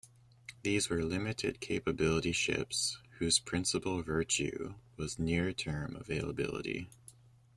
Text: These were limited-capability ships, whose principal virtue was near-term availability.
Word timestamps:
These 0.63 0.89
were 0.89 1.03
limited-capability 1.03 2.31
ships, 2.31 2.97
whose 3.19 3.37
principal 3.37 4.01
virtue 4.01 4.73
was 4.97 5.19
near-term 5.19 5.95
availability. 5.95 6.89